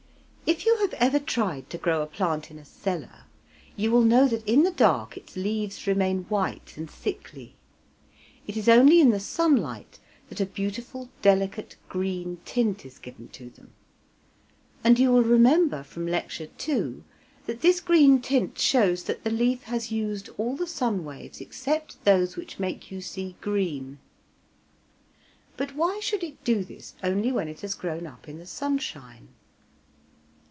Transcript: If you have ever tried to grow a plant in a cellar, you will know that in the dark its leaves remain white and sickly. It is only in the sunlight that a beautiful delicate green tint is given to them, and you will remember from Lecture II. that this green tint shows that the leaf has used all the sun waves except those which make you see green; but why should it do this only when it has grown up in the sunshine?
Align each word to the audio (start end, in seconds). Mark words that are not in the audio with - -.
If 0.45 0.65
you 0.65 0.75
have 0.81 0.93
ever 0.95 1.17
tried 1.19 1.69
to 1.69 1.77
grow 1.77 2.01
a 2.01 2.05
plant 2.05 2.51
in 2.51 2.59
a 2.59 2.65
cellar, 2.65 3.23
you 3.77 3.89
will 3.89 4.01
know 4.03 4.27
that 4.27 4.45
in 4.45 4.63
the 4.63 4.69
dark 4.71 5.15
its 5.15 5.37
leaves 5.37 5.87
remain 5.87 6.23
white 6.25 6.75
and 6.75 6.91
sickly. 6.91 7.55
It 8.47 8.57
is 8.57 8.67
only 8.67 8.99
in 8.99 9.11
the 9.11 9.19
sunlight 9.19 9.99
that 10.27 10.41
a 10.41 10.45
beautiful 10.45 11.07
delicate 11.21 11.77
green 11.87 12.39
tint 12.43 12.85
is 12.85 12.99
given 12.99 13.29
to 13.29 13.49
them, 13.49 13.71
and 14.83 14.99
you 14.99 15.09
will 15.13 15.23
remember 15.23 15.83
from 15.83 16.05
Lecture 16.05 16.49
II. 16.67 17.03
that 17.45 17.61
this 17.61 17.79
green 17.79 18.21
tint 18.21 18.59
shows 18.59 19.03
that 19.03 19.23
the 19.23 19.31
leaf 19.31 19.63
has 19.63 19.89
used 19.89 20.27
all 20.37 20.57
the 20.57 20.67
sun 20.67 21.05
waves 21.05 21.39
except 21.39 22.03
those 22.03 22.35
which 22.35 22.59
make 22.59 22.91
you 22.91 22.99
see 22.99 23.37
green; 23.39 23.99
but 25.55 25.75
why 25.75 26.01
should 26.01 26.25
it 26.25 26.43
do 26.43 26.61
this 26.65 26.93
only 27.01 27.31
when 27.31 27.47
it 27.47 27.61
has 27.61 27.73
grown 27.73 28.05
up 28.05 28.27
in 28.27 28.37
the 28.37 28.47
sunshine? 28.47 29.29